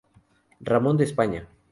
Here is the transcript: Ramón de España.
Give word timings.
Ramón 0.69 0.97
de 0.97 1.03
España. 1.09 1.41